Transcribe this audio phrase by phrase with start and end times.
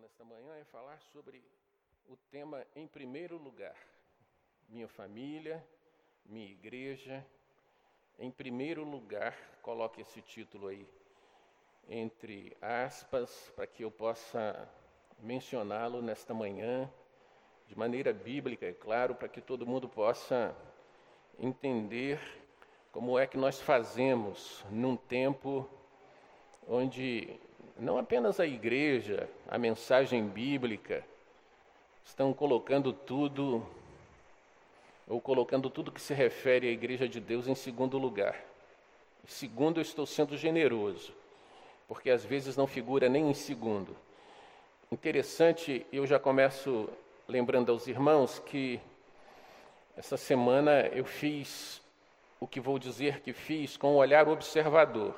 [0.00, 1.42] nesta manhã é falar sobre
[2.08, 3.76] o tema em primeiro lugar.
[4.68, 5.64] Minha família,
[6.24, 7.24] minha igreja,
[8.18, 10.88] em primeiro lugar, coloque esse título aí
[11.88, 14.68] entre aspas, para que eu possa
[15.18, 16.90] mencioná-lo nesta manhã,
[17.66, 20.54] de maneira bíblica, é claro, para que todo mundo possa
[21.38, 22.20] entender
[22.90, 25.68] como é que nós fazemos num tempo
[26.68, 27.28] onde
[27.78, 31.04] não apenas a igreja, a mensagem bíblica,
[32.04, 33.66] estão colocando tudo,
[35.08, 38.40] ou colocando tudo que se refere à igreja de Deus em segundo lugar.
[39.26, 41.12] Segundo, eu estou sendo generoso,
[41.86, 43.96] porque às vezes não figura nem em segundo.
[44.90, 46.88] Interessante, eu já começo
[47.28, 48.80] lembrando aos irmãos que
[49.96, 51.80] essa semana eu fiz
[52.40, 55.14] o que vou dizer que fiz com um olhar observador.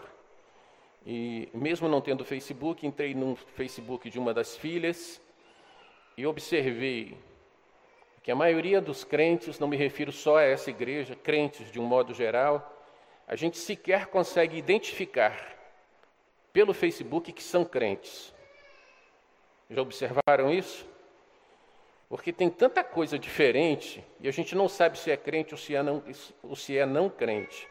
[1.06, 5.20] E mesmo não tendo Facebook, entrei no Facebook de uma das filhas
[6.16, 7.16] e observei
[8.22, 11.84] que a maioria dos crentes, não me refiro só a essa igreja, crentes de um
[11.84, 12.74] modo geral,
[13.28, 15.54] a gente sequer consegue identificar
[16.50, 18.32] pelo Facebook que são crentes.
[19.68, 20.88] Já observaram isso?
[22.08, 25.74] Porque tem tanta coisa diferente e a gente não sabe se é crente ou se
[25.74, 26.02] é não,
[26.42, 27.68] ou se é não crente.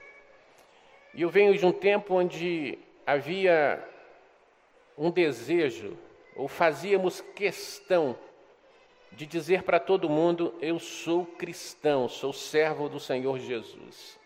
[1.15, 3.83] E eu venho de um tempo onde havia
[4.97, 5.97] um desejo,
[6.35, 8.17] ou fazíamos questão
[9.11, 14.19] de dizer para todo mundo: eu sou cristão, sou servo do Senhor Jesus.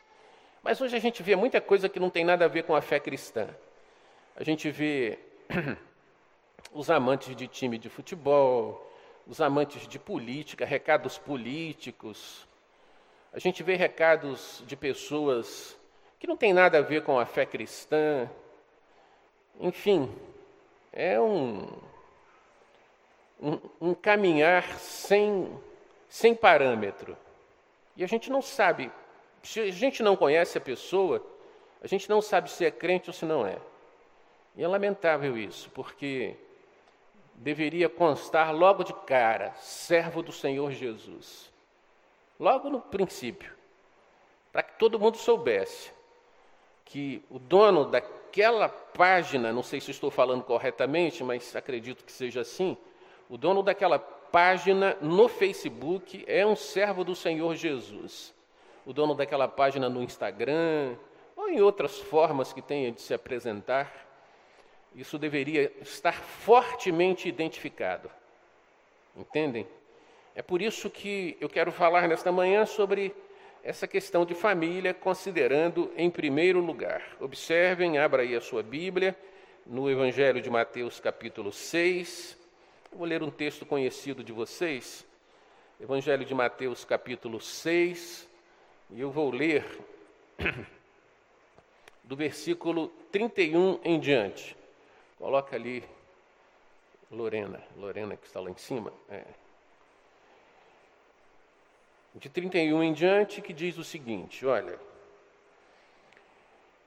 [0.64, 2.81] Mas hoje a gente vê muita coisa que não tem nada a ver com a
[2.81, 3.48] fé cristã.
[4.36, 5.17] A gente vê
[6.73, 8.92] os amantes de time de futebol,
[9.25, 12.48] os amantes de política, recados políticos.
[13.31, 15.78] A gente vê recados de pessoas
[16.20, 18.30] que não tem nada a ver com a fé cristã.
[19.59, 20.13] Enfim,
[20.94, 21.67] é um,
[23.41, 25.52] um, um caminhar sem,
[26.08, 27.17] sem parâmetro.
[27.95, 28.91] E a gente não sabe,
[29.42, 31.26] se a gente não conhece a pessoa,
[31.81, 33.58] a gente não sabe se é crente ou se não é.
[34.55, 36.36] E é lamentável isso, porque
[37.33, 41.52] deveria constar logo de cara, servo do Senhor Jesus.
[42.39, 43.52] Logo no princípio,
[44.52, 45.92] para que todo mundo soubesse
[46.87, 48.02] que o dono da
[48.37, 52.77] aquela página, não sei se estou falando corretamente, mas acredito que seja assim,
[53.27, 58.36] o dono daquela página no Facebook é um servo do Senhor Jesus.
[58.86, 60.95] O dono daquela página no Instagram,
[61.36, 64.05] ou em outras formas que tenha de se apresentar,
[64.93, 68.11] isso deveria estar fortemente identificado.
[69.15, 69.67] Entendem?
[70.36, 73.15] É por isso que eu quero falar nesta manhã sobre
[73.67, 77.04] essa questão de família, considerando em primeiro lugar.
[77.20, 79.14] Observem, abra aí a sua Bíblia,
[79.66, 82.38] no Evangelho de Mateus, capítulo 6.
[82.89, 85.05] Eu vou ler um texto conhecido de vocês.
[85.82, 88.30] Evangelho de Mateus, capítulo 6,
[88.92, 89.66] e eu vou ler
[92.05, 94.55] do versículo 31 em diante.
[95.17, 95.84] Coloca ali,
[97.11, 98.94] Lorena, Lorena que está lá em cima.
[99.10, 99.26] É
[102.20, 104.80] de 31 em diante, que diz o seguinte: olha.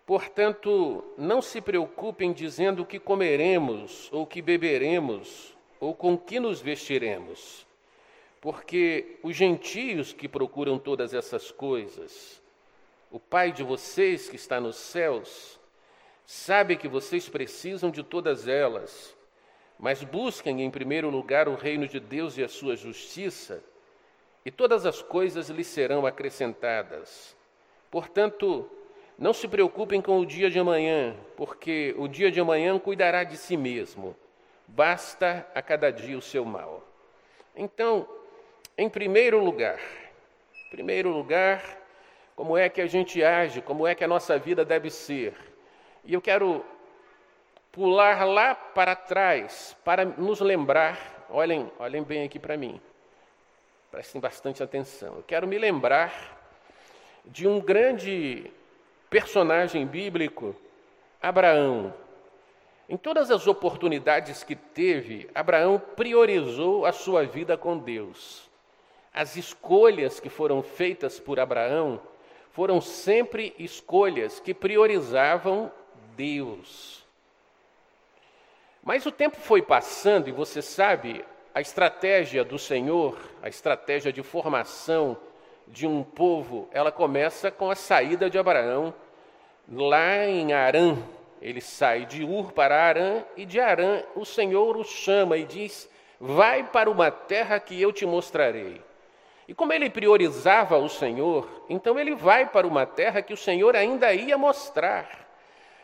[0.05, 6.61] Portanto, não se preocupem dizendo o que comeremos, ou que beberemos, ou com que nos
[6.61, 7.65] vestiremos,
[8.41, 12.43] porque os gentios que procuram todas essas coisas,
[13.09, 15.61] o Pai de vocês que está nos céus,
[16.27, 19.17] sabe que vocês precisam de todas elas,
[19.79, 23.63] mas busquem em primeiro lugar o reino de Deus e a sua justiça
[24.45, 27.37] e todas as coisas lhe serão acrescentadas.
[27.91, 28.71] Portanto,
[29.19, 33.37] não se preocupem com o dia de amanhã, porque o dia de amanhã cuidará de
[33.37, 34.17] si mesmo.
[34.67, 36.83] Basta a cada dia o seu mal.
[37.55, 38.09] Então,
[38.79, 39.79] em primeiro lugar,
[40.71, 41.63] primeiro lugar,
[42.35, 45.35] como é que a gente age, como é que a nossa vida deve ser.
[46.05, 46.65] E eu quero
[47.71, 52.81] pular lá para trás para nos lembrar, olhem, olhem bem aqui para mim.
[53.91, 55.17] Prestem bastante atenção.
[55.17, 56.39] Eu quero me lembrar
[57.25, 58.49] de um grande
[59.11, 60.55] personagem bíblico,
[61.21, 61.93] Abraão.
[62.89, 68.49] Em todas as oportunidades que teve, Abraão priorizou a sua vida com Deus.
[69.13, 72.01] As escolhas que foram feitas por Abraão
[72.53, 75.71] foram sempre escolhas que priorizavam
[76.17, 77.05] Deus.
[78.85, 81.25] Mas o tempo foi passando e você sabe,
[81.55, 85.17] a estratégia do Senhor, a estratégia de formação
[85.67, 88.95] de um povo, ela começa com a saída de Abraão
[89.71, 90.97] lá em Arã,
[91.41, 95.89] ele sai de Ur para Arã, e de Arã o Senhor o chama e diz:
[96.21, 98.83] Vai para uma terra que eu te mostrarei.
[99.49, 103.75] E como ele priorizava o Senhor, então ele vai para uma terra que o Senhor
[103.75, 105.29] ainda ia mostrar,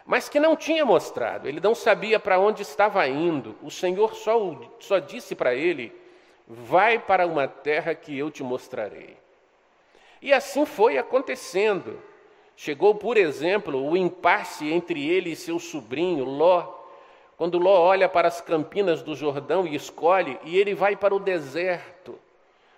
[0.06, 3.56] mas que não tinha mostrado, ele não sabia para onde estava indo.
[3.60, 4.38] O Senhor só,
[4.78, 5.92] só disse para ele:
[6.46, 9.16] Vai para uma terra que eu te mostrarei.
[10.22, 12.00] E assim foi acontecendo.
[12.56, 16.74] Chegou, por exemplo, o impasse entre ele e seu sobrinho, Ló.
[17.36, 21.20] Quando Ló olha para as campinas do Jordão e escolhe, e ele vai para o
[21.20, 22.18] deserto,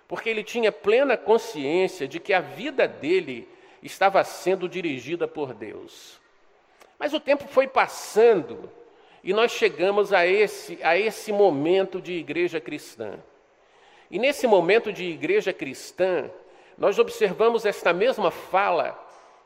[0.07, 3.47] porque ele tinha plena consciência de que a vida dele
[3.81, 6.19] estava sendo dirigida por Deus.
[6.99, 8.69] Mas o tempo foi passando
[9.23, 13.17] e nós chegamos a esse, a esse momento de igreja cristã.
[14.11, 16.29] E nesse momento de igreja cristã,
[16.77, 18.97] nós observamos esta mesma fala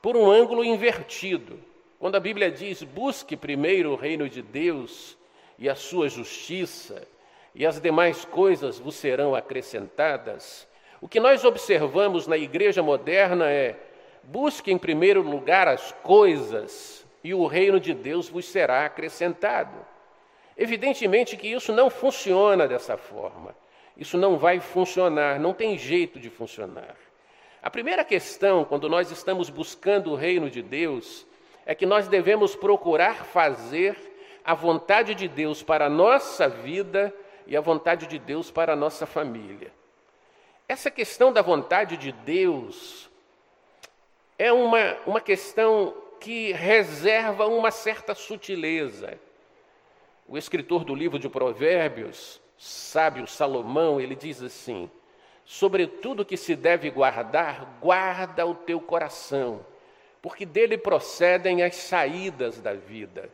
[0.01, 1.59] por um ângulo invertido.
[1.99, 5.17] Quando a Bíblia diz: busque primeiro o reino de Deus
[5.57, 7.07] e a sua justiça,
[7.53, 10.67] e as demais coisas vos serão acrescentadas,
[10.99, 13.77] o que nós observamos na igreja moderna é:
[14.23, 19.77] busque em primeiro lugar as coisas, e o reino de Deus vos será acrescentado.
[20.57, 23.55] Evidentemente que isso não funciona dessa forma.
[23.95, 26.95] Isso não vai funcionar, não tem jeito de funcionar.
[27.61, 31.25] A primeira questão, quando nós estamos buscando o reino de Deus,
[31.65, 33.95] é que nós devemos procurar fazer
[34.43, 37.13] a vontade de Deus para a nossa vida
[37.47, 39.71] e a vontade de Deus para a nossa família.
[40.67, 43.09] Essa questão da vontade de Deus
[44.37, 45.93] é uma, uma questão
[46.23, 49.19] que reserva uma certa sutileza.
[50.25, 54.89] O escritor do livro de Provérbios, sábio Salomão, ele diz assim:
[55.43, 59.65] Sobre tudo que se deve guardar, guarda o teu coração,
[60.21, 63.29] porque dele procedem as saídas da vida.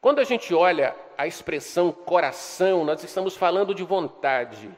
[0.00, 4.70] Quando a gente olha a expressão coração, nós estamos falando de vontade.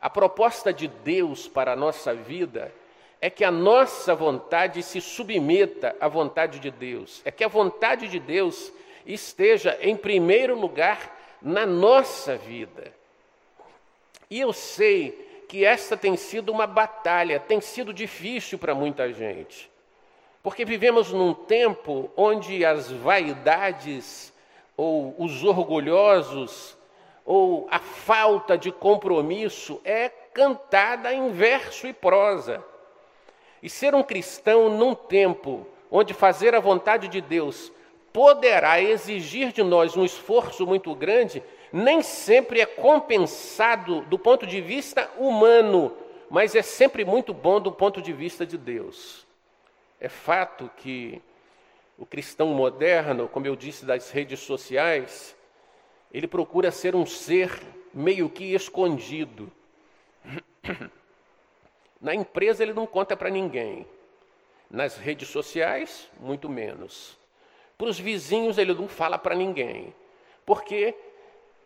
[0.00, 2.72] A proposta de Deus para a nossa vida
[3.20, 8.08] é que a nossa vontade se submeta à vontade de Deus, é que a vontade
[8.08, 8.72] de Deus
[9.04, 12.92] esteja em primeiro lugar na nossa vida.
[14.30, 19.68] E eu sei que esta tem sido uma batalha, tem sido difícil para muita gente.
[20.42, 24.32] Porque vivemos num tempo onde as vaidades,
[24.76, 26.78] ou os orgulhosos,
[27.24, 32.64] ou a falta de compromisso é cantada em verso e prosa.
[33.62, 37.72] E ser um cristão num tempo onde fazer a vontade de Deus
[38.12, 41.42] poderá exigir de nós um esforço muito grande,
[41.72, 45.92] nem sempre é compensado do ponto de vista humano,
[46.28, 49.26] mas é sempre muito bom do ponto de vista de Deus.
[50.00, 51.20] É fato que
[51.98, 55.36] o cristão moderno, como eu disse das redes sociais,
[56.12, 57.60] ele procura ser um ser
[57.92, 59.50] meio que escondido.
[62.00, 63.86] Na empresa ele não conta para ninguém.
[64.70, 67.18] Nas redes sociais, muito menos.
[67.76, 69.94] Para os vizinhos ele não fala para ninguém.
[70.46, 70.94] Porque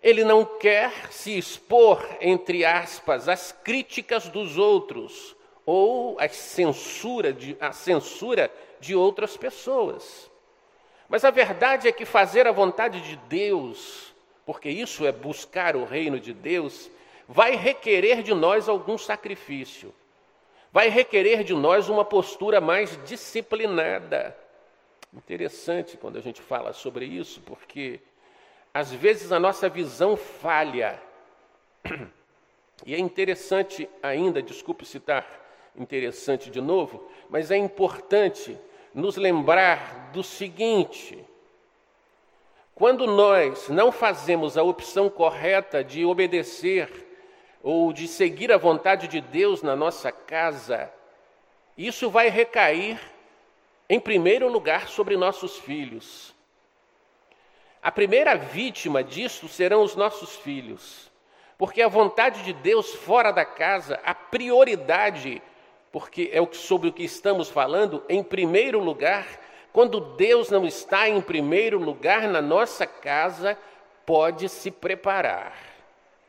[0.03, 5.35] ele não quer se expor, entre aspas, às críticas dos outros
[5.65, 10.31] ou à censura de, a censura de outras pessoas.
[11.09, 14.15] Mas a verdade é que fazer a vontade de Deus,
[14.45, 16.91] porque isso é buscar o reino de Deus,
[17.27, 19.94] vai requerer de nós algum sacrifício,
[20.75, 24.37] vai requerer de nós uma postura mais disciplinada.
[25.15, 28.01] Interessante quando a gente fala sobre isso, porque
[28.75, 31.01] às vezes a nossa visão falha.
[32.85, 35.25] E é interessante ainda, desculpe citar
[35.77, 38.59] interessante de novo, mas é importante
[38.93, 41.25] nos lembrar do seguinte:
[42.75, 47.04] quando nós não fazemos a opção correta de obedecer
[47.65, 50.93] ou de seguir a vontade de Deus na nossa casa,
[51.79, 53.01] isso vai recair,
[53.89, 56.35] em primeiro lugar, sobre nossos filhos.
[57.83, 61.11] A primeira vítima disso serão os nossos filhos,
[61.56, 65.41] porque a vontade de Deus fora da casa, a prioridade,
[65.91, 69.27] porque é sobre o que estamos falando, em primeiro lugar,
[69.73, 73.56] quando Deus não está em primeiro lugar na nossa casa,
[74.05, 75.74] pode se preparar,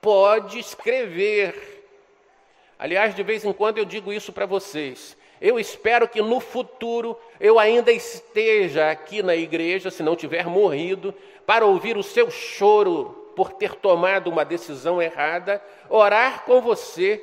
[0.05, 1.83] pode escrever.
[2.77, 5.17] Aliás, de vez em quando eu digo isso para vocês.
[5.41, 11.11] Eu espero que no futuro eu ainda esteja aqui na igreja, se não tiver morrido,
[11.43, 15.59] para ouvir o seu choro por ter tomado uma decisão errada,
[15.89, 17.19] orar com você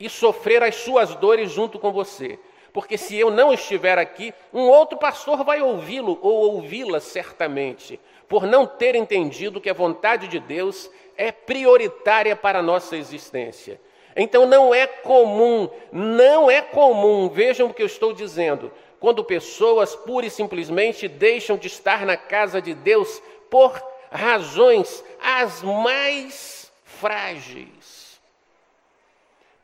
[0.00, 2.40] e sofrer as suas dores junto com você.
[2.76, 8.46] Porque se eu não estiver aqui, um outro pastor vai ouvi-lo ou ouvi-la certamente, por
[8.46, 13.80] não ter entendido que a vontade de Deus é prioritária para a nossa existência.
[14.14, 19.96] Então não é comum, não é comum, vejam o que eu estou dizendo, quando pessoas
[19.96, 23.72] pura e simplesmente deixam de estar na casa de Deus por
[24.10, 27.75] razões as mais frágeis,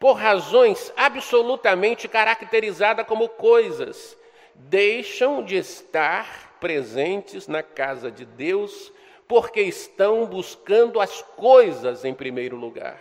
[0.02, 4.18] por razões absolutamente caracterizadas como coisas,
[4.52, 8.92] deixam de estar presentes na casa de Deus
[9.28, 13.00] porque estão buscando as coisas em primeiro lugar.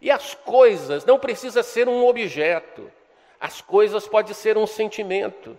[0.00, 2.90] E as coisas não precisa ser um objeto.
[3.38, 5.58] As coisas pode ser um sentimento.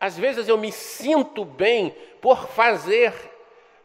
[0.00, 3.14] Às vezes eu me sinto bem por fazer,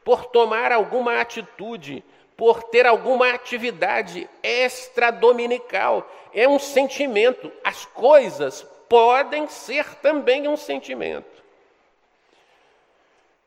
[0.04, 2.04] por tomar alguma atitude,
[2.38, 6.08] por ter alguma atividade extra-dominical.
[6.32, 7.52] É um sentimento.
[7.64, 11.38] As coisas podem ser também um sentimento.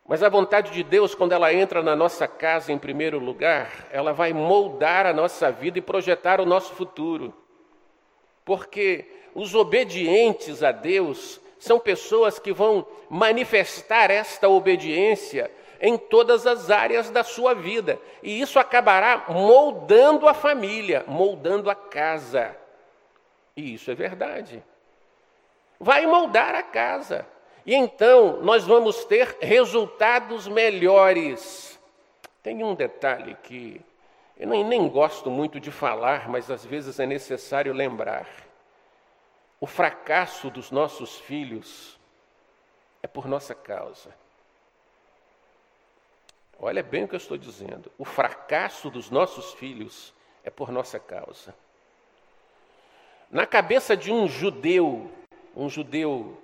[0.07, 4.13] Mas a vontade de Deus, quando ela entra na nossa casa em primeiro lugar, ela
[4.13, 7.33] vai moldar a nossa vida e projetar o nosso futuro.
[8.45, 15.49] Porque os obedientes a Deus são pessoas que vão manifestar esta obediência
[15.81, 17.99] em todas as áreas da sua vida.
[18.23, 22.55] E isso acabará moldando a família, moldando a casa.
[23.57, 24.63] E isso é verdade.
[25.79, 27.27] Vai moldar a casa.
[27.65, 31.81] E então nós vamos ter resultados melhores.
[32.43, 33.81] Tem um detalhe que
[34.39, 38.27] eu nem, nem gosto muito de falar, mas às vezes é necessário lembrar.
[39.61, 41.99] O fracasso dos nossos filhos
[43.03, 44.15] é por nossa causa.
[46.63, 47.91] Olha bem o que eu estou dizendo.
[47.97, 50.13] O fracasso dos nossos filhos
[50.45, 51.55] é por nossa causa.
[53.31, 55.11] Na cabeça de um judeu,
[55.57, 56.37] um judeu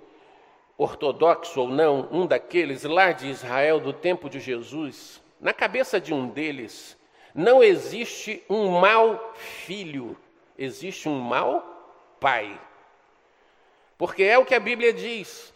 [0.75, 6.13] ortodoxo ou não, um daqueles lá de Israel do tempo de Jesus, na cabeça de
[6.13, 6.97] um deles,
[7.33, 10.17] não existe um mau filho,
[10.57, 12.59] existe um mau pai.
[13.97, 15.53] Porque é o que a Bíblia diz.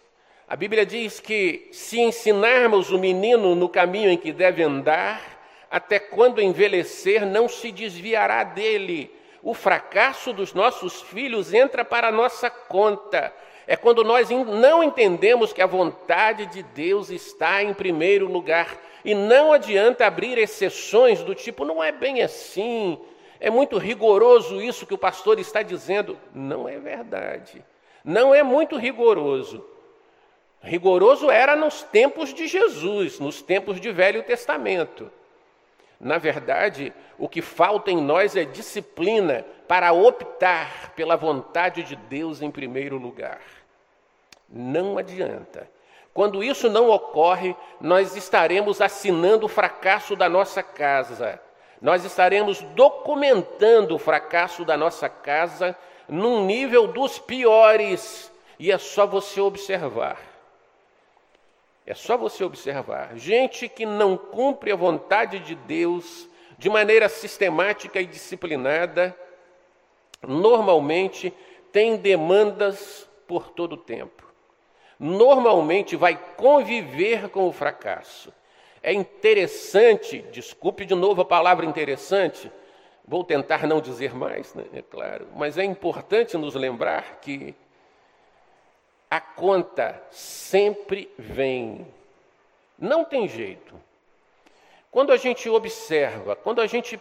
[0.51, 5.41] A Bíblia diz que se ensinarmos o menino no caminho em que deve andar,
[5.71, 9.09] até quando envelhecer, não se desviará dele.
[9.41, 13.33] O fracasso dos nossos filhos entra para a nossa conta
[13.65, 18.77] é quando nós não entendemos que a vontade de Deus está em primeiro lugar.
[19.05, 22.99] E não adianta abrir exceções do tipo, não é bem assim,
[23.39, 26.17] é muito rigoroso isso que o pastor está dizendo.
[26.35, 27.63] Não é verdade.
[28.03, 29.70] Não é muito rigoroso.
[30.61, 35.11] Rigoroso era nos tempos de Jesus, nos tempos de Velho Testamento.
[35.99, 42.41] Na verdade, o que falta em nós é disciplina para optar pela vontade de Deus
[42.41, 43.41] em primeiro lugar.
[44.49, 45.69] Não adianta.
[46.13, 51.39] Quando isso não ocorre, nós estaremos assinando o fracasso da nossa casa.
[51.81, 55.75] Nós estaremos documentando o fracasso da nossa casa
[56.07, 58.31] num nível dos piores.
[58.59, 60.30] E é só você observar.
[61.91, 63.17] É só você observar.
[63.17, 69.15] Gente que não cumpre a vontade de Deus de maneira sistemática e disciplinada,
[70.25, 71.33] normalmente
[71.71, 74.31] tem demandas por todo o tempo
[75.01, 78.31] normalmente vai conviver com o fracasso.
[78.83, 82.51] É interessante, desculpe de novo a palavra interessante,
[83.03, 84.63] vou tentar não dizer mais, né?
[84.71, 87.55] é claro, mas é importante nos lembrar que
[89.11, 91.85] a conta sempre vem,
[92.79, 93.75] não tem jeito.
[94.89, 96.97] Quando a gente observa, quando a gente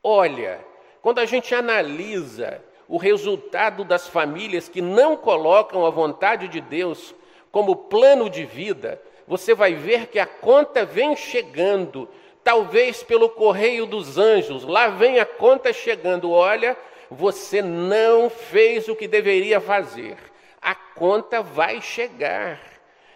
[0.00, 0.64] olha,
[1.02, 7.12] quando a gente analisa o resultado das famílias que não colocam a vontade de Deus
[7.50, 12.08] como plano de vida, você vai ver que a conta vem chegando,
[12.44, 16.30] talvez pelo correio dos anjos, lá vem a conta chegando.
[16.30, 16.76] Olha,
[17.10, 20.16] você não fez o que deveria fazer,
[20.62, 22.60] a conta vai chegar.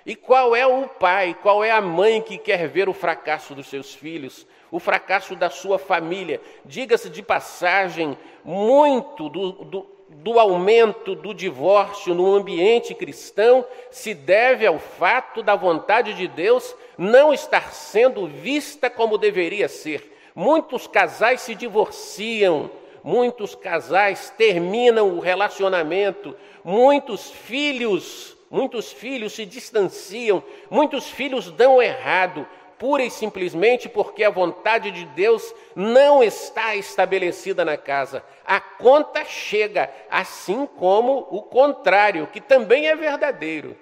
[0.05, 3.67] E qual é o pai, qual é a mãe que quer ver o fracasso dos
[3.67, 4.47] seus filhos?
[4.71, 6.41] o fracasso da sua família.
[6.65, 14.67] Diga-se de passagem, muito do, do, do, aumento do divórcio no ambiente cristão se deve
[14.67, 20.13] ao fato da vontade de Deus não estar sendo vista como deveria ser.
[20.35, 22.71] Muitos casais se divorciam,
[23.07, 32.45] muitos casais terminam o relacionamento, muitos filhos, muitos filhos se distanciam, muitos filhos dão errado
[32.77, 38.25] pura e simplesmente porque a vontade de Deus não está estabelecida na casa.
[38.45, 43.77] A conta chega, assim como o contrário, que também é verdadeiro.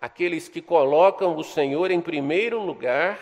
[0.00, 3.18] Aqueles que colocam o Senhor em primeiro lugar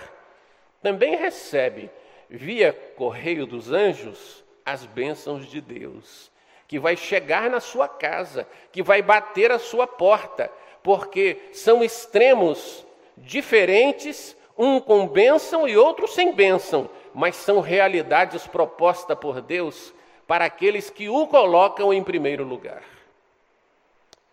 [0.82, 1.90] também recebem,
[2.28, 6.30] via correio dos anjos, as bênçãos de Deus,
[6.68, 10.50] que vai chegar na sua casa, que vai bater a sua porta,
[10.82, 19.18] porque são extremos diferentes um com bênção e outro sem bênção, mas são realidades propostas
[19.18, 19.92] por Deus
[20.26, 22.82] para aqueles que o colocam em primeiro lugar.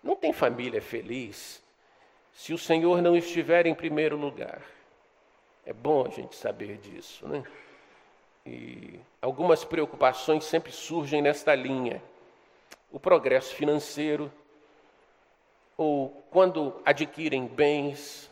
[0.03, 1.62] Não tem família feliz
[2.33, 4.62] se o Senhor não estiver em primeiro lugar.
[5.65, 7.43] É bom a gente saber disso, né?
[8.49, 12.01] E algumas preocupações sempre surgem nesta linha.
[12.91, 14.31] O progresso financeiro,
[15.77, 18.29] ou quando adquirem bens,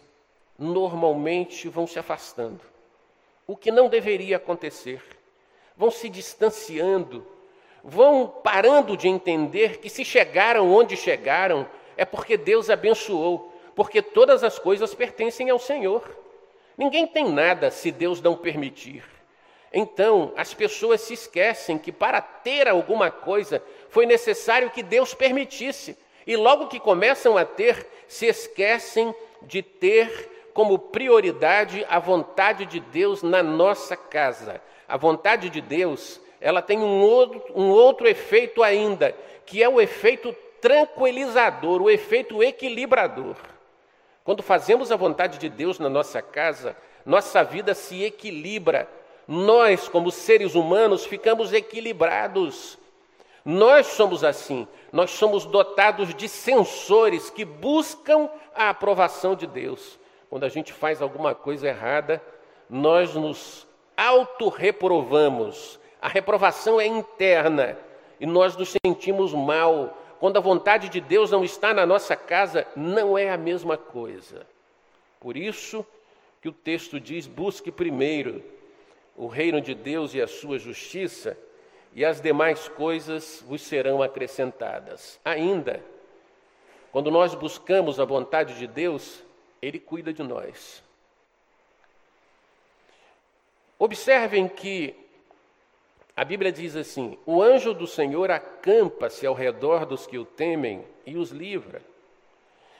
[0.57, 2.59] normalmente vão se afastando.
[3.45, 5.03] O que não deveria acontecer.
[5.75, 7.25] Vão se distanciando,
[7.83, 14.43] vão parando de entender que se chegaram onde chegaram é porque Deus abençoou, porque todas
[14.43, 16.03] as coisas pertencem ao Senhor.
[16.75, 19.16] Ninguém tem nada se Deus não permitir.
[19.73, 25.97] Então, as pessoas se esquecem que para ter alguma coisa foi necessário que Deus permitisse.
[26.25, 32.79] E logo que começam a ter, se esquecem de ter como prioridade a vontade de
[32.79, 34.61] Deus na nossa casa.
[34.87, 39.79] A vontade de Deus, ela tem um outro, um outro efeito ainda, que é o
[39.79, 43.35] efeito tranquilizador, o efeito equilibrador.
[44.23, 48.89] Quando fazemos a vontade de Deus na nossa casa, nossa vida se equilibra.
[49.27, 52.77] Nós, como seres humanos, ficamos equilibrados.
[53.43, 59.97] Nós somos assim, nós somos dotados de sensores que buscam a aprovação de Deus
[60.29, 62.21] quando a gente faz alguma coisa errada,
[62.69, 63.65] nós nos
[63.95, 65.79] autorreprovamos.
[66.01, 67.77] A reprovação é interna
[68.19, 69.97] e nós nos sentimos mal.
[70.19, 74.45] Quando a vontade de Deus não está na nossa casa, não é a mesma coisa.
[75.19, 75.85] Por isso
[76.41, 78.43] que o texto diz: busque primeiro
[79.17, 81.37] o reino de Deus e a sua justiça,
[81.93, 85.19] e as demais coisas vos serão acrescentadas.
[85.25, 85.83] Ainda,
[86.91, 89.23] quando nós buscamos a vontade de Deus,
[89.61, 90.83] ele cuida de nós.
[93.79, 94.95] Observem que
[96.15, 100.83] a Bíblia diz assim: o anjo do Senhor acampa-se ao redor dos que o temem
[101.05, 101.81] e os livra.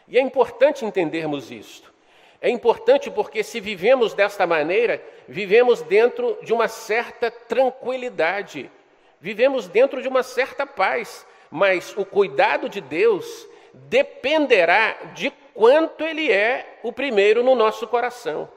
[0.08, 1.93] E é importante entendermos isto.
[2.41, 8.69] É importante porque, se vivemos desta maneira, vivemos dentro de uma certa tranquilidade,
[9.19, 16.32] vivemos dentro de uma certa paz, mas o cuidado de Deus dependerá de quanto ele
[16.32, 18.47] é o primeiro no nosso coração.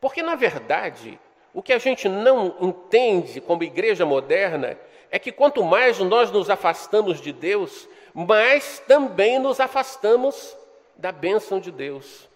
[0.00, 1.18] Porque, na verdade,
[1.54, 4.78] o que a gente não entende como igreja moderna
[5.10, 10.56] é que quanto mais nós nos afastamos de Deus, mais também nos afastamos
[10.96, 12.28] da bênção de Deus.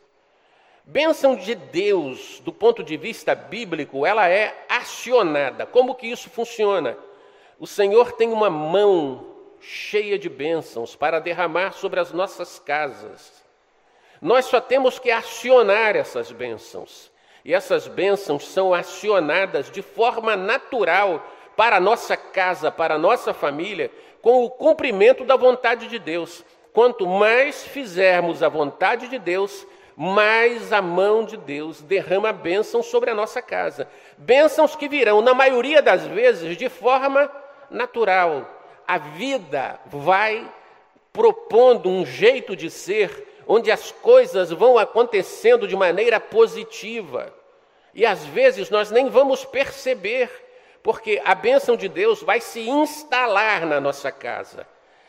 [0.90, 5.66] Bênção de Deus, do ponto de vista bíblico, ela é acionada.
[5.66, 6.96] Como que isso funciona?
[7.60, 9.26] O Senhor tem uma mão
[9.60, 13.44] cheia de bênçãos para derramar sobre as nossas casas.
[14.18, 17.12] Nós só temos que acionar essas bênçãos.
[17.44, 21.22] E essas bênçãos são acionadas de forma natural
[21.54, 23.90] para a nossa casa, para a nossa família,
[24.22, 26.42] com o cumprimento da vontade de Deus.
[26.72, 29.66] Quanto mais fizermos a vontade de Deus,
[30.00, 33.88] mais a mão de Deus derrama bênçãos sobre a nossa casa.
[34.16, 37.28] Bênçãos que virão, na maioria das vezes, de forma
[37.68, 38.48] natural,
[38.86, 40.48] a vida vai
[41.12, 47.34] propondo um jeito de ser onde as coisas vão acontecendo de maneira positiva.
[47.92, 50.30] E às vezes nós nem vamos perceber,
[50.80, 54.64] porque a bênção de Deus vai se instalar na nossa casa.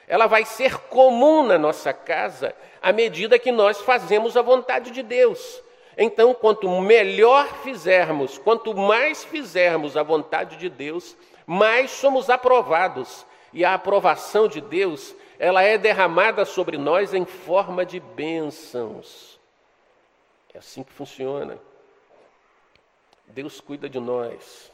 [0.10, 5.04] Ela vai ser comum na nossa casa à medida que nós fazemos a vontade de
[5.04, 5.62] Deus.
[5.96, 13.64] Então, quanto melhor fizermos, quanto mais fizermos a vontade de Deus, mais somos aprovados e
[13.64, 19.40] a aprovação de Deus, ela é derramada sobre nós em forma de bênçãos.
[20.54, 21.60] É assim que funciona.
[23.28, 24.72] Deus cuida de nós.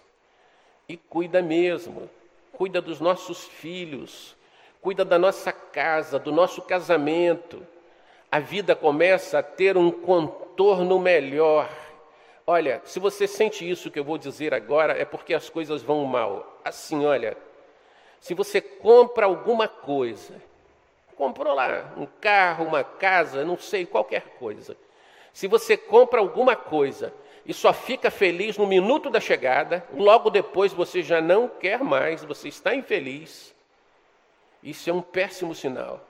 [0.88, 2.10] E cuida mesmo.
[2.54, 4.35] Cuida dos nossos filhos.
[4.86, 7.66] Cuida da nossa casa, do nosso casamento.
[8.32, 11.68] A vida começa a ter um contorno melhor.
[12.46, 16.06] Olha, se você sente isso que eu vou dizer agora, é porque as coisas vão
[16.06, 16.62] mal.
[16.64, 17.36] Assim, olha,
[18.20, 20.40] se você compra alguma coisa,
[21.18, 24.78] comprou lá um carro, uma casa, não sei, qualquer coisa.
[25.34, 27.12] Se você compra alguma coisa
[27.44, 32.24] e só fica feliz no minuto da chegada, logo depois você já não quer mais,
[32.24, 33.55] você está infeliz.
[34.66, 36.02] Isso é um péssimo sinal.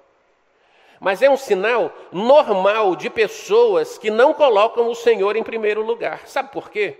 [0.97, 6.25] Mas é um sinal normal de pessoas que não colocam o Senhor em primeiro lugar.
[6.25, 6.97] Sabe por quê?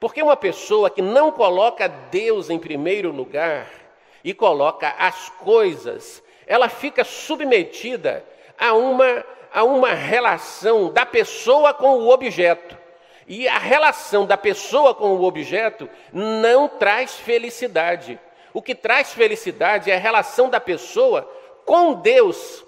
[0.00, 3.70] Porque uma pessoa que não coloca Deus em primeiro lugar
[4.24, 8.24] e coloca as coisas, ela fica submetida
[8.58, 12.76] a uma, a uma relação da pessoa com o objeto.
[13.28, 18.18] E a relação da pessoa com o objeto não traz felicidade.
[18.56, 21.30] O que traz felicidade é a relação da pessoa
[21.66, 22.64] com Deus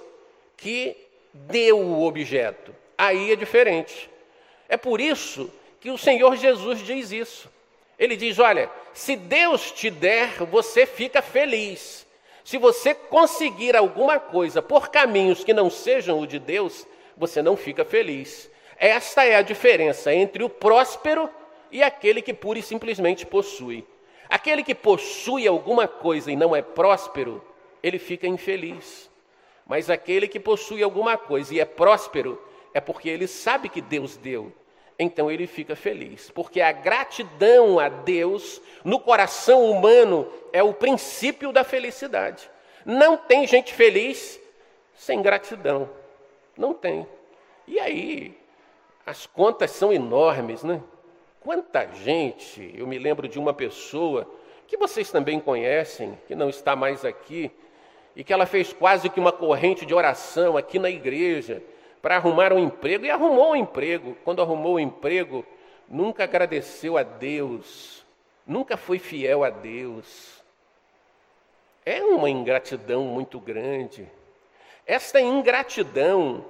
[0.55, 0.95] que
[1.33, 2.77] deu o objeto.
[2.99, 4.11] Aí é diferente.
[4.69, 7.51] É por isso que o Senhor Jesus diz isso.
[7.99, 12.07] Ele diz: Olha, se Deus te der, você fica feliz.
[12.45, 17.57] Se você conseguir alguma coisa por caminhos que não sejam o de Deus, você não
[17.57, 18.51] fica feliz.
[18.77, 21.31] Esta é a diferença entre o próspero
[21.73, 23.87] e aquele que pura e simplesmente possui.
[24.29, 27.43] Aquele que possui alguma coisa e não é próspero,
[27.83, 29.11] ele fica infeliz.
[29.67, 32.41] Mas aquele que possui alguma coisa e é próspero,
[32.75, 34.53] é porque ele sabe que Deus deu.
[34.99, 41.53] Então ele fica feliz, porque a gratidão a Deus no coração humano é o princípio
[41.53, 42.51] da felicidade.
[42.85, 44.41] Não tem gente feliz
[44.95, 45.89] sem gratidão.
[46.57, 47.07] Não tem.
[47.67, 48.37] E aí,
[49.07, 50.83] as contas são enormes, né?
[51.49, 54.31] Quanta gente, eu me lembro de uma pessoa
[54.67, 57.51] que vocês também conhecem, que não está mais aqui,
[58.15, 61.63] e que ela fez quase que uma corrente de oração aqui na igreja
[62.03, 64.15] para arrumar um emprego, e arrumou um emprego.
[64.27, 65.43] Quando arrumou o um emprego,
[65.89, 68.05] nunca agradeceu a Deus,
[68.47, 70.45] nunca foi fiel a Deus.
[71.83, 74.07] É uma ingratidão muito grande.
[74.87, 76.45] Esta ingratidão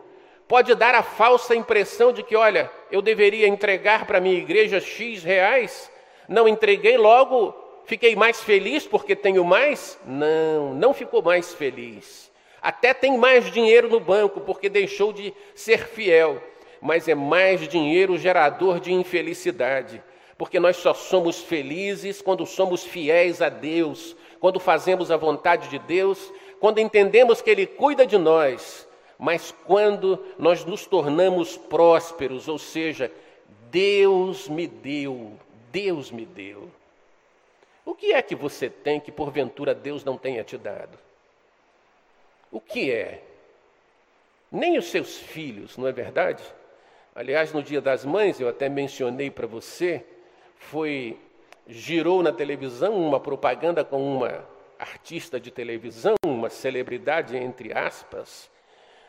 [0.48, 5.22] pode dar a falsa impressão de que, olha, eu deveria entregar para minha igreja X
[5.22, 5.92] reais,
[6.26, 9.98] não entreguei, logo fiquei mais feliz porque tenho mais?
[10.06, 12.32] Não, não ficou mais feliz.
[12.62, 16.42] Até tem mais dinheiro no banco porque deixou de ser fiel,
[16.80, 20.02] mas é mais dinheiro gerador de infelicidade,
[20.38, 25.78] porque nós só somos felizes quando somos fiéis a Deus, quando fazemos a vontade de
[25.78, 28.87] Deus, quando entendemos que Ele cuida de nós
[29.18, 33.10] mas quando nós nos tornamos prósperos, ou seja,
[33.70, 35.32] Deus me deu,
[35.72, 36.70] Deus me deu.
[37.84, 40.96] O que é que você tem que porventura Deus não tenha te dado?
[42.52, 43.22] O que é?
[44.52, 46.42] Nem os seus filhos, não é verdade?
[47.14, 50.04] Aliás, no Dia das Mães, eu até mencionei para você,
[50.56, 51.18] foi
[51.66, 54.46] girou na televisão uma propaganda com uma
[54.78, 58.48] artista de televisão, uma celebridade entre aspas,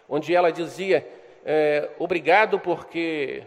[0.09, 1.07] onde ela dizia:
[1.45, 3.43] é, Obrigado porque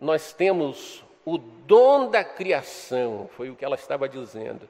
[0.00, 4.68] nós temos o dom da criação, foi o que ela estava dizendo.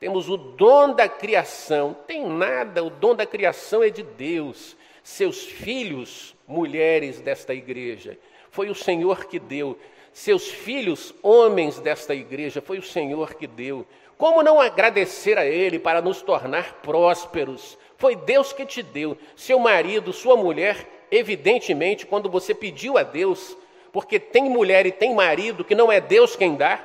[0.00, 4.76] Temos o dom da criação, tem nada, o dom da criação é de Deus.
[5.02, 8.16] Seus filhos, mulheres desta igreja,
[8.50, 9.78] foi o Senhor que deu.
[10.12, 13.86] Seus filhos, homens desta igreja, foi o Senhor que deu.
[14.16, 19.18] Como não agradecer a Ele para nos tornar prósperos, foi Deus que te deu.
[19.36, 23.56] Seu marido, sua mulher, evidentemente, quando você pediu a Deus,
[23.92, 26.80] porque tem mulher e tem marido que não é Deus quem dá.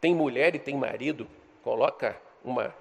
[0.00, 1.26] Tem mulher e tem marido,
[1.62, 2.74] coloca uma,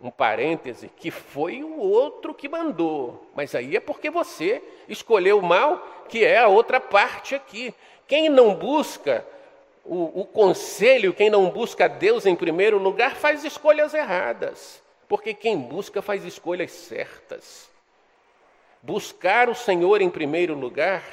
[0.00, 3.28] um parêntese, que foi o outro que mandou.
[3.34, 7.74] Mas aí é porque você escolheu o mal, que é a outra parte aqui.
[8.06, 9.26] Quem não busca
[9.84, 14.81] o, o conselho, quem não busca Deus em primeiro lugar, faz escolhas erradas.
[15.12, 17.70] Porque quem busca faz escolhas certas.
[18.80, 21.04] Buscar o Senhor em primeiro lugar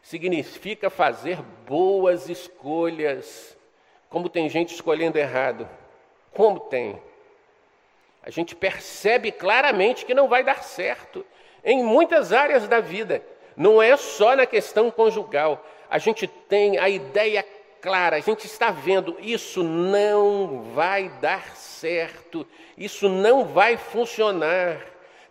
[0.00, 3.58] significa fazer boas escolhas.
[4.08, 5.68] Como tem gente escolhendo errado.
[6.32, 7.02] Como tem?
[8.22, 11.26] A gente percebe claramente que não vai dar certo
[11.64, 13.20] em muitas áreas da vida.
[13.56, 15.66] Não é só na questão conjugal.
[15.90, 17.44] A gente tem a ideia
[17.80, 24.80] clara, a gente está vendo, isso não vai dar certo, isso não vai funcionar.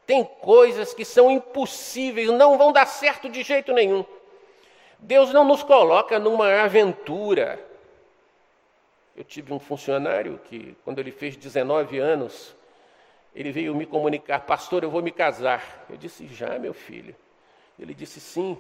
[0.06, 4.06] Tem coisas que são impossíveis, não vão dar certo de jeito nenhum.
[5.00, 7.60] Deus não nos coloca numa aventura.
[9.16, 12.56] Eu tive um funcionário que, quando ele fez 19 anos,
[13.36, 15.86] ele veio me comunicar: Pastor, eu vou me casar.
[15.90, 17.16] Eu disse: Já, meu filho.
[17.80, 18.58] Ele disse: Sim.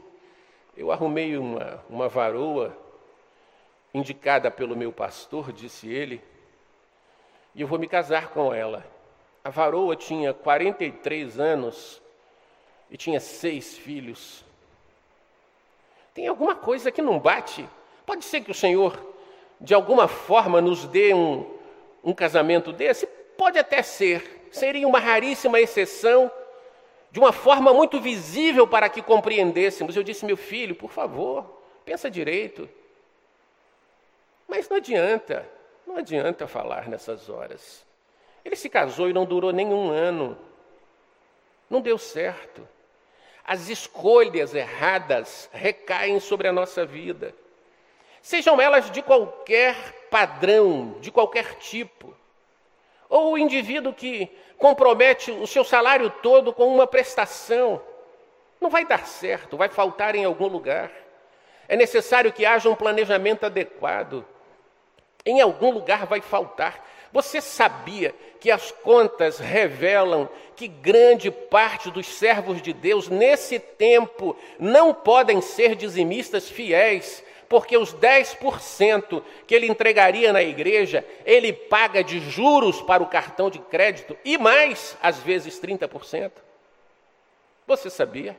[0.76, 2.78] Eu arrumei uma, uma varoa
[3.98, 6.22] indicada pelo meu pastor, disse ele,
[7.56, 8.86] e eu vou me casar com ela.
[9.44, 12.02] A varoa tinha 43 anos
[12.90, 14.46] e tinha seis filhos.
[16.14, 17.68] Tem alguma coisa que não bate,
[18.08, 18.98] Pode ser que o Senhor,
[19.60, 21.46] de alguma forma, nos dê um,
[22.02, 23.06] um casamento desse?
[23.38, 24.48] Pode até ser.
[24.50, 26.32] Seria uma raríssima exceção,
[27.12, 29.94] de uma forma muito visível para que compreendêssemos.
[29.94, 32.70] Eu disse, meu filho, por favor, pensa direito.
[34.48, 35.48] Mas não adianta,
[35.86, 37.86] não adianta falar nessas horas.
[38.46, 40.38] Ele se casou e não durou nenhum ano.
[41.70, 42.68] Não deu certo.
[43.44, 47.36] As escolhas erradas recaem sobre a nossa vida.
[48.22, 52.16] Sejam elas de qualquer padrão, de qualquer tipo.
[53.10, 57.82] Ou o indivíduo que compromete o seu salário todo com uma prestação.
[58.60, 60.92] Não vai dar certo, vai faltar em algum lugar.
[61.68, 64.26] É necessário que haja um planejamento adequado.
[65.28, 66.88] Em algum lugar vai faltar.
[67.12, 74.38] Você sabia que as contas revelam que grande parte dos servos de Deus nesse tempo
[74.58, 82.02] não podem ser dizimistas fiéis, porque os 10% que ele entregaria na igreja, ele paga
[82.02, 86.32] de juros para o cartão de crédito e mais, às vezes 30%.
[87.68, 88.38] Você sabia?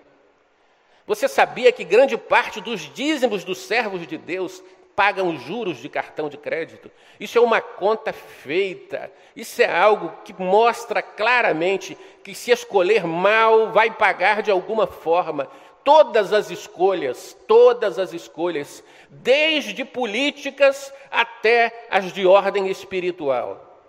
[1.07, 4.63] Você sabia que grande parte dos dízimos dos servos de Deus
[4.99, 6.91] pagam juros de cartão de crédito?
[7.21, 9.13] Isso é uma conta feita.
[9.37, 15.49] Isso é algo que mostra claramente que se escolher mal, vai pagar de alguma forma
[15.85, 23.81] todas as escolhas, todas as escolhas, desde políticas até as de ordem espiritual.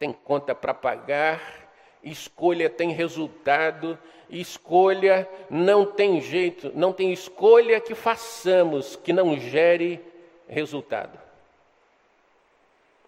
[0.00, 1.40] Tem conta para pagar,
[2.10, 3.98] escolha tem resultado,
[4.30, 10.00] escolha não tem jeito, não tem escolha que façamos que não gere
[10.48, 11.18] resultado.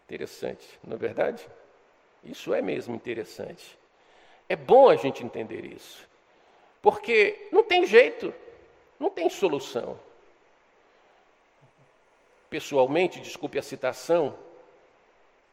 [0.04, 1.46] Interessante, não é verdade?
[2.24, 3.78] Isso é mesmo interessante.
[4.48, 6.08] É bom a gente entender isso.
[6.82, 8.34] Porque não tem jeito,
[8.98, 9.98] não tem solução.
[12.50, 14.37] Pessoalmente, desculpe a citação,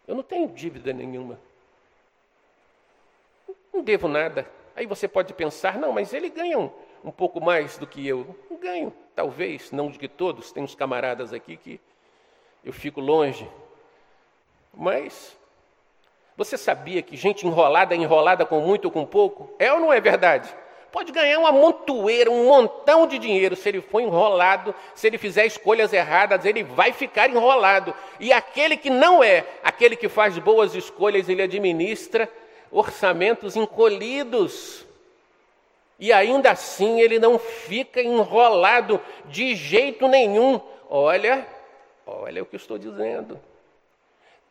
[0.08, 1.39] eu não tenho dívida nenhuma.
[3.76, 4.50] Não devo nada.
[4.74, 6.72] Aí você pode pensar, não, mas ele ganha um,
[7.04, 8.34] um pouco mais do que eu.
[8.62, 10.54] Ganho, talvez, não de que todos.
[10.54, 11.82] Tem uns camaradas aqui que
[12.64, 13.50] eu fico longe.
[14.74, 15.38] Mas
[16.38, 19.54] você sabia que gente enrolada é enrolada com muito ou com pouco?
[19.60, 20.56] É ou não é verdade?
[20.96, 23.54] pode ganhar uma montoeira, um montão de dinheiro.
[23.54, 27.94] Se ele for enrolado, se ele fizer escolhas erradas, ele vai ficar enrolado.
[28.18, 32.30] E aquele que não é, aquele que faz boas escolhas, ele administra
[32.76, 34.86] orçamentos encolhidos.
[35.98, 40.60] E ainda assim ele não fica enrolado de jeito nenhum.
[40.90, 41.48] Olha,
[42.06, 43.40] olha o que eu estou dizendo.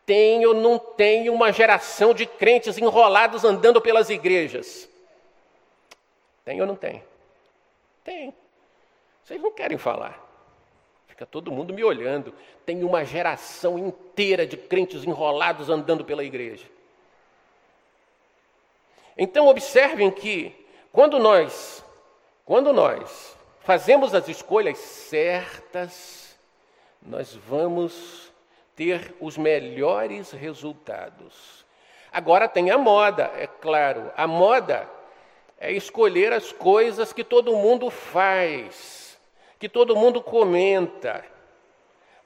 [0.05, 4.89] Tem ou não tem uma geração de crentes enrolados andando pelas igrejas?
[6.43, 7.03] Tem ou não tem?
[8.03, 8.33] Tem.
[9.23, 10.23] Vocês não querem falar.
[11.07, 12.33] Fica todo mundo me olhando.
[12.65, 16.65] Tem uma geração inteira de crentes enrolados andando pela igreja.
[19.17, 20.53] Então observem que
[20.91, 21.83] quando nós,
[22.45, 26.37] quando nós fazemos as escolhas certas,
[27.01, 28.31] nós vamos
[28.75, 31.65] ter os melhores resultados.
[32.11, 34.11] Agora tem a moda, é claro.
[34.15, 34.89] A moda
[35.59, 39.17] é escolher as coisas que todo mundo faz,
[39.57, 41.23] que todo mundo comenta.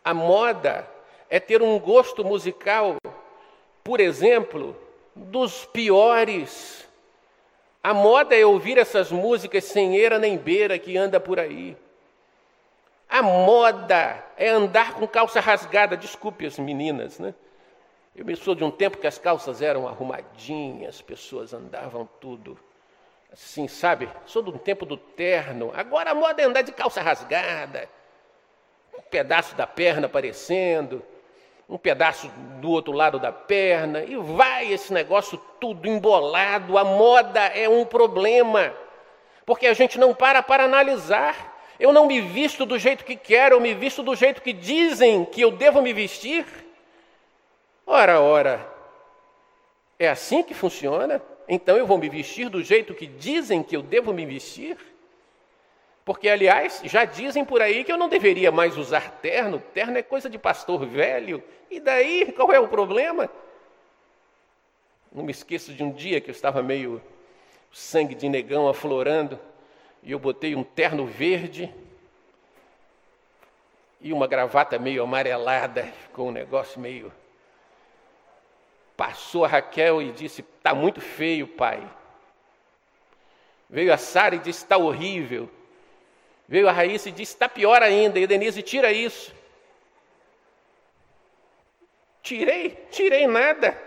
[0.04, 0.90] A moda
[1.30, 2.98] é ter um gosto musical,
[3.84, 4.76] por exemplo,
[5.26, 6.88] dos piores.
[7.84, 11.78] A moda é ouvir essas músicas sem eira nem beira que anda por aí.
[13.08, 17.34] A moda é andar com calça rasgada, desculpe as meninas, né?
[18.16, 22.60] Eu me sou de um tempo que as calças eram arrumadinhas, as pessoas andavam tudo
[23.32, 24.10] assim, sabe?
[24.26, 25.72] Sou do tempo do terno.
[25.76, 27.88] Agora a moda é andar de calça rasgada,
[28.98, 31.04] um pedaço da perna aparecendo,
[31.70, 36.78] um pedaço do outro lado da perna, e vai esse negócio tudo embolado.
[36.78, 38.74] A moda é um problema,
[39.46, 41.58] porque a gente não para para analisar.
[41.80, 45.24] Eu não me visto do jeito que quero, eu me visto do jeito que dizem
[45.24, 46.46] que eu devo me vestir.
[47.86, 48.68] Ora, ora,
[49.98, 51.22] é assim que funciona?
[51.48, 54.76] Então eu vou me vestir do jeito que dizem que eu devo me vestir?
[56.10, 59.60] Porque, aliás, já dizem por aí que eu não deveria mais usar terno.
[59.76, 61.44] Terno é coisa de pastor velho.
[61.70, 63.30] E daí, qual é o problema?
[65.12, 67.00] Não me esqueço de um dia que eu estava meio
[67.72, 69.40] sangue de negão aflorando
[70.02, 71.72] e eu botei um terno verde
[74.02, 75.84] e uma gravata meio amarelada.
[76.08, 77.14] Ficou um negócio meio
[78.98, 81.88] Passou a Raquel e disse: Está muito feio, pai.
[83.70, 85.48] Veio a Sara e disse: Está horrível.
[86.50, 88.20] Veio a Raíssa e disse: está pior ainda.
[88.20, 89.32] E Denise, tira isso.
[92.24, 93.80] Tirei, tirei nada.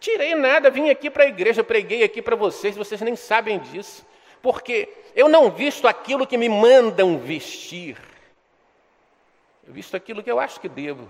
[0.00, 4.06] Tirei nada, vim aqui para a igreja, preguei aqui para vocês, vocês nem sabem disso.
[4.40, 7.98] Porque eu não visto aquilo que me mandam vestir.
[9.62, 11.06] Eu visto aquilo que eu acho que devo.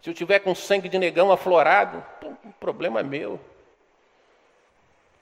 [0.00, 2.02] Se eu tiver com sangue de negão aflorado,
[2.58, 3.38] problema meu.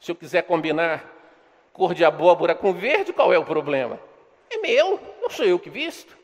[0.01, 1.16] Se eu quiser combinar
[1.77, 4.01] cor de abóbora com verde, qual é o problema?
[4.51, 6.17] É meu, não sou eu que visto.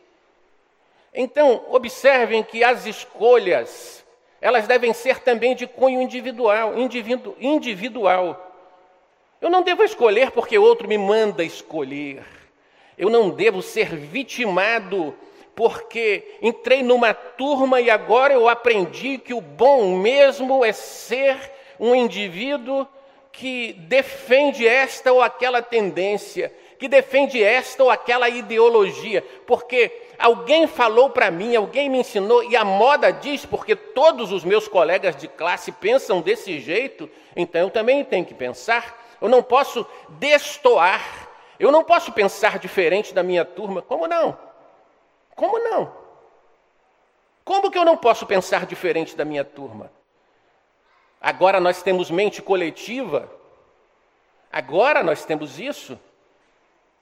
[1.12, 4.02] Então, observem que as escolhas,
[4.40, 8.50] elas devem ser também de cunho individual, individu, individual.
[9.42, 12.24] Eu não devo escolher porque outro me manda escolher.
[12.96, 15.14] Eu não devo ser vitimado
[15.54, 21.36] porque entrei numa turma e agora eu aprendi que o bom mesmo é ser
[21.78, 22.88] um indivíduo
[23.32, 31.08] que defende esta ou aquela tendência, que defende esta ou aquela ideologia, porque alguém falou
[31.10, 35.26] para mim, alguém me ensinou, e a moda diz, porque todos os meus colegas de
[35.26, 39.00] classe pensam desse jeito, então eu também tenho que pensar.
[39.20, 43.80] Eu não posso destoar, eu não posso pensar diferente da minha turma.
[43.80, 44.36] Como não?
[45.34, 45.92] Como não?
[47.44, 49.90] Como que eu não posso pensar diferente da minha turma?
[51.22, 53.30] Agora nós temos mente coletiva.
[54.50, 55.96] Agora nós temos isso.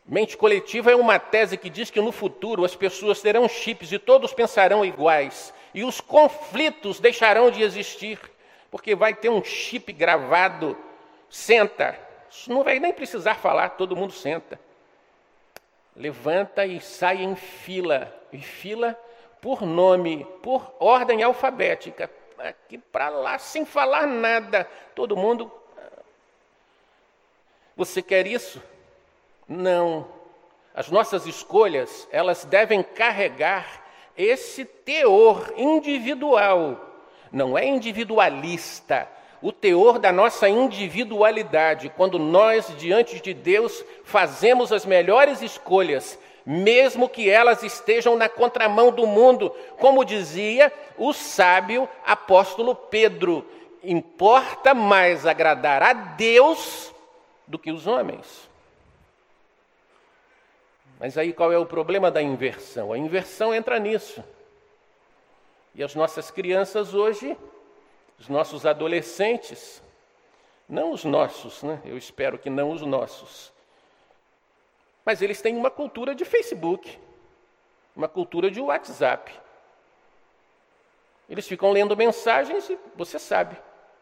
[0.05, 3.99] Mente coletiva é uma tese que diz que no futuro as pessoas terão chips e
[3.99, 5.55] todos pensarão iguais.
[5.73, 8.21] E os conflitos deixarão de existir,
[8.71, 10.77] porque vai ter um chip gravado.
[11.31, 11.99] Senta.
[12.47, 14.61] Não vai nem precisar falar, todo mundo senta.
[15.97, 18.15] Levanta e sai em fila.
[18.31, 19.01] E fila
[19.41, 22.11] por nome, por ordem alfabética
[22.45, 24.69] aqui para lá, sem falar nada.
[24.95, 25.51] Todo mundo.
[27.77, 28.63] Você quer isso?
[29.49, 30.07] Não.
[30.75, 33.85] As nossas escolhas, elas devem carregar
[34.17, 36.79] esse teor individual.
[37.33, 39.09] Não é individualista.
[39.43, 46.19] O teor da nossa individualidade, quando nós, diante de Deus, fazemos as melhores escolhas,
[46.51, 53.47] mesmo que elas estejam na contramão do mundo, como dizia o sábio apóstolo Pedro.
[53.85, 56.93] Importa mais agradar a Deus
[57.47, 58.51] do que os homens.
[60.99, 62.93] Mas aí qual é o problema da inversão?
[62.93, 64.25] A inversão entra nisso.
[65.73, 67.39] E as nossas crianças hoje,
[68.19, 69.81] os nossos adolescentes,
[70.69, 71.81] não os nossos, né?
[71.85, 73.53] Eu espero que não os nossos
[75.11, 76.97] mas eles têm uma cultura de Facebook,
[77.97, 79.35] uma cultura de WhatsApp.
[81.29, 83.57] Eles ficam lendo mensagens e você sabe,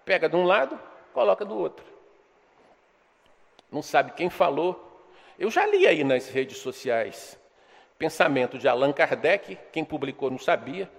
[0.04, 0.78] pega de um lado,
[1.14, 1.82] coloca do outro.
[3.72, 5.02] Não sabe quem falou.
[5.38, 7.38] Eu já li aí nas redes sociais
[7.98, 10.90] pensamento de Allan Kardec, quem publicou não sabia.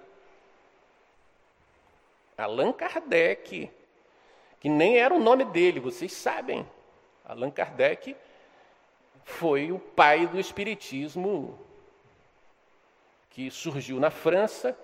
[2.36, 3.70] Allan Kardec,
[4.58, 6.68] que nem era o nome dele, vocês sabem.
[7.24, 8.16] Allan Kardec
[9.24, 11.58] foi o pai do Espiritismo,
[13.30, 14.76] que surgiu na França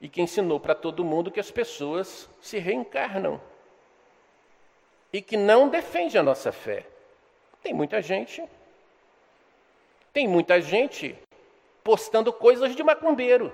[0.00, 3.40] e que ensinou para todo mundo que as pessoas se reencarnam
[5.12, 6.86] e que não defende a nossa fé.
[7.62, 8.42] Tem muita gente,
[10.12, 11.18] tem muita gente
[11.82, 13.52] postando coisas de macumbeiro,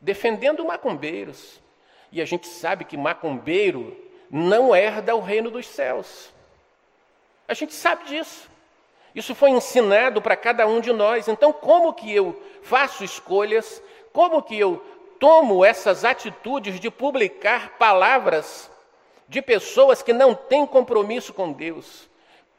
[0.00, 1.60] defendendo macumbeiros.
[2.10, 3.96] E a gente sabe que macumbeiro
[4.30, 6.32] não herda o reino dos céus.
[7.52, 8.48] A gente sabe disso.
[9.14, 11.28] Isso foi ensinado para cada um de nós.
[11.28, 13.82] Então, como que eu faço escolhas?
[14.10, 14.82] Como que eu
[15.20, 18.70] tomo essas atitudes de publicar palavras
[19.28, 22.08] de pessoas que não têm compromisso com Deus?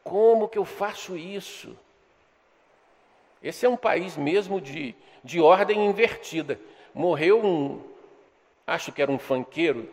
[0.04, 1.76] Como que eu faço isso?
[3.42, 6.60] Esse é um país mesmo de, de ordem invertida.
[6.94, 7.82] Morreu um,
[8.64, 9.90] acho que era um fanqueiro,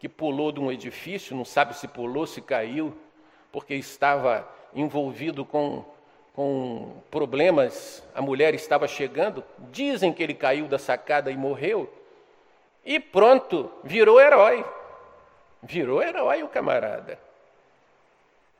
[0.00, 2.92] que pulou de um edifício, não sabe se pulou, se caiu
[3.52, 5.84] porque estava envolvido com,
[6.34, 11.92] com problemas, a mulher estava chegando, dizem que ele caiu da sacada e morreu,
[12.84, 14.64] e pronto, virou herói.
[15.62, 17.18] Virou herói o camarada.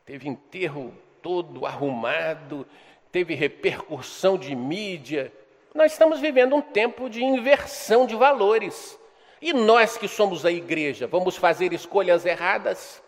[0.05, 2.67] Teve enterro todo arrumado,
[3.11, 5.33] teve repercussão de mídia.
[5.75, 8.99] Nós estamos vivendo um tempo de inversão de valores.
[9.41, 13.03] E nós que somos a igreja, vamos fazer escolhas erradas?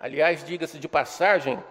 [0.00, 1.62] Aliás, diga-se de passagem,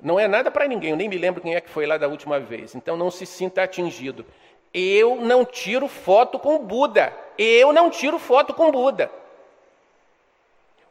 [0.00, 2.08] não é nada para ninguém, eu nem me lembro quem é que foi lá da
[2.08, 4.26] última vez, então não se sinta atingido.
[4.74, 7.12] Eu não tiro foto com Buda.
[7.36, 9.10] Eu não tiro foto com Buda.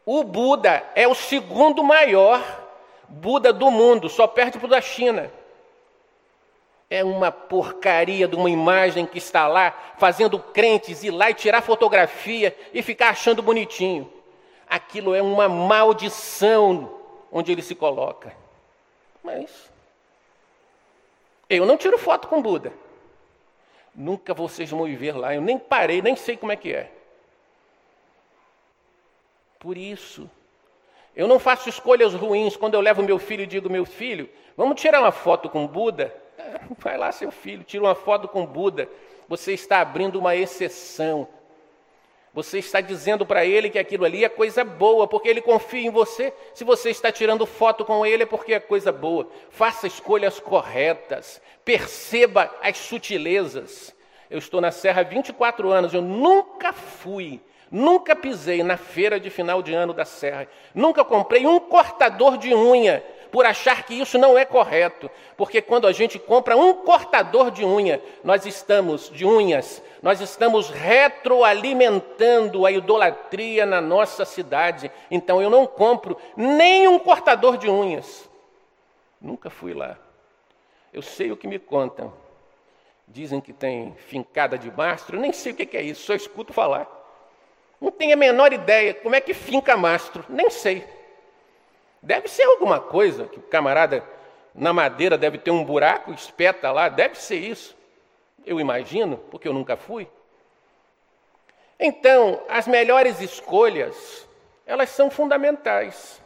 [0.05, 2.41] O Buda é o segundo maior
[3.07, 5.31] Buda do mundo, só perde para o da China.
[6.89, 11.61] É uma porcaria de uma imagem que está lá, fazendo crentes ir lá e tirar
[11.61, 14.11] fotografia e ficar achando bonitinho.
[14.71, 16.97] Aquilo é uma maldição
[17.29, 18.33] onde ele se coloca.
[19.21, 19.69] Mas
[21.49, 22.71] eu não tiro foto com Buda.
[23.93, 25.35] Nunca vocês vão me ver lá.
[25.35, 26.89] Eu nem parei, nem sei como é que é.
[29.59, 30.31] Por isso,
[31.13, 34.79] eu não faço escolhas ruins quando eu levo meu filho e digo: meu filho, vamos
[34.79, 36.15] tirar uma foto com Buda?
[36.79, 38.87] Vai lá, seu filho, tira uma foto com Buda.
[39.27, 41.27] Você está abrindo uma exceção.
[42.33, 45.89] Você está dizendo para ele que aquilo ali é coisa boa, porque ele confia em
[45.89, 46.33] você.
[46.53, 49.27] Se você está tirando foto com ele, é porque é coisa boa.
[49.49, 51.41] Faça escolhas corretas.
[51.65, 53.93] Perceba as sutilezas.
[54.29, 59.29] Eu estou na Serra há 24 anos, eu nunca fui, nunca pisei na feira de
[59.29, 60.47] final de ano da Serra.
[60.73, 65.87] Nunca comprei um cortador de unha por achar que isso não é correto, porque quando
[65.87, 72.71] a gente compra um cortador de unha, nós estamos de unhas, nós estamos retroalimentando a
[72.71, 74.91] idolatria na nossa cidade.
[75.09, 78.29] Então eu não compro nem um cortador de unhas.
[79.19, 79.97] Nunca fui lá.
[80.91, 82.11] Eu sei o que me contam.
[83.07, 86.87] Dizem que tem fincada de mastro, nem sei o que é isso, só escuto falar.
[87.79, 90.85] Não tenho a menor ideia como é que finca mastro, nem sei.
[92.01, 94.03] Deve ser alguma coisa que o camarada
[94.53, 97.75] na madeira deve ter um buraco, espeta lá, deve ser isso.
[98.45, 100.07] Eu imagino, porque eu nunca fui.
[101.79, 104.27] Então, as melhores escolhas,
[104.65, 106.21] elas são fundamentais.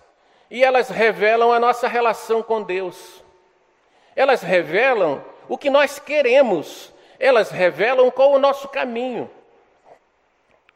[0.50, 3.24] E elas revelam a nossa relação com Deus.
[4.16, 6.94] Elas revelam o que nós queremos.
[7.20, 9.30] Elas revelam qual o nosso caminho.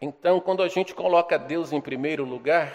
[0.02, 2.74] Então, quando a gente coloca Deus em primeiro lugar,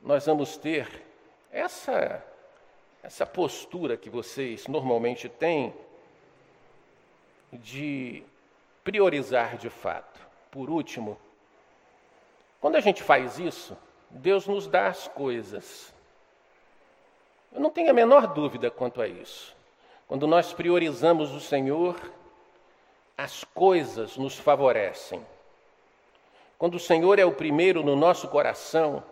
[0.00, 1.09] nós vamos ter
[1.52, 2.24] essa,
[3.02, 5.74] essa postura que vocês normalmente têm
[7.52, 8.22] de
[8.84, 10.20] priorizar de fato.
[10.50, 11.18] Por último,
[12.60, 13.76] quando a gente faz isso,
[14.10, 15.92] Deus nos dá as coisas.
[17.52, 19.56] Eu não tenho a menor dúvida quanto a isso.
[20.06, 21.96] Quando nós priorizamos o Senhor,
[23.16, 25.24] as coisas nos favorecem.
[26.58, 29.02] Quando o Senhor é o primeiro no nosso coração,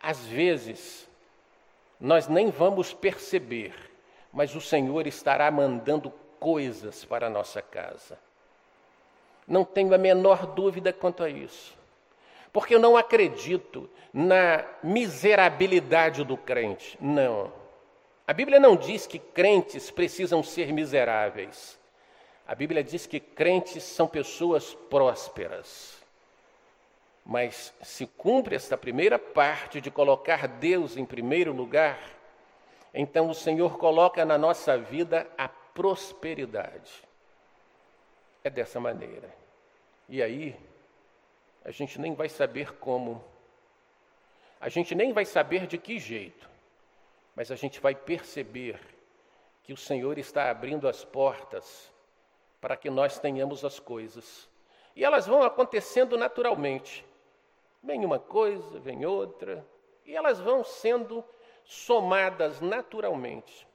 [0.00, 1.08] às vezes
[2.00, 3.74] nós nem vamos perceber,
[4.32, 8.18] mas o Senhor estará mandando coisas para a nossa casa.
[9.46, 11.76] Não tenho a menor dúvida quanto a isso.
[12.52, 16.96] Porque eu não acredito na miserabilidade do crente.
[17.00, 17.52] Não.
[18.26, 21.78] A Bíblia não diz que crentes precisam ser miseráveis.
[22.46, 26.03] A Bíblia diz que crentes são pessoas prósperas.
[27.24, 31.98] Mas se cumpre esta primeira parte de colocar Deus em primeiro lugar,
[32.92, 37.02] então o Senhor coloca na nossa vida a prosperidade.
[38.42, 39.34] É dessa maneira.
[40.08, 40.54] E aí,
[41.64, 43.24] a gente nem vai saber como,
[44.60, 46.48] a gente nem vai saber de que jeito,
[47.34, 48.78] mas a gente vai perceber
[49.62, 51.90] que o Senhor está abrindo as portas
[52.60, 54.48] para que nós tenhamos as coisas.
[54.94, 57.04] E elas vão acontecendo naturalmente.
[57.84, 59.62] Vem uma coisa, vem outra,
[60.06, 61.22] e elas vão sendo
[61.66, 63.68] somadas naturalmente,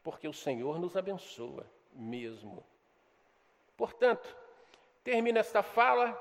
[0.00, 2.64] porque o Senhor nos abençoa mesmo.
[3.76, 4.36] Portanto,
[5.02, 6.16] termino esta fala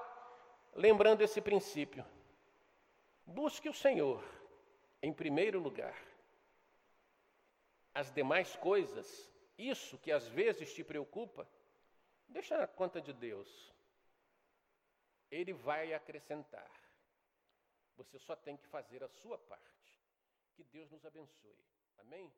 [0.73, 2.03] lembrando esse princípio.
[3.23, 4.23] Busque o Senhor
[4.99, 5.95] em primeiro lugar.
[7.93, 11.47] As demais coisas, isso que às vezes te preocupa,
[12.27, 13.71] deixa na conta de Deus.
[15.29, 16.80] Ele vai acrescentar.
[18.01, 19.99] Você só tem que fazer a sua parte.
[20.55, 21.55] Que Deus nos abençoe.
[21.99, 22.33] Amém?